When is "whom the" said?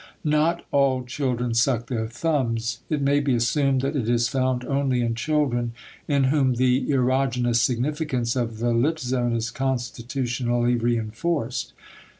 6.23-6.87